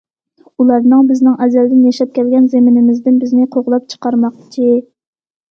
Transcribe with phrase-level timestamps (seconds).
[0.61, 4.73] ئۇلارنىڭ بىزنىڭ ئەزەلدىن ياشاپ كەلگەن زېمىنىمىزدىن بىزنى قوغلاپ چىقارماقچى.